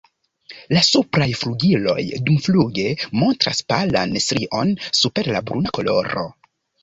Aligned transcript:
La 0.75 0.81
supraj 0.85 1.27
flugiloj 1.41 2.05
dumfluge 2.29 2.87
montras 3.23 3.61
palan 3.73 4.17
strion 4.29 4.75
super 5.01 5.33
la 5.39 5.43
bruna 5.51 5.77
koloro. 5.79 6.25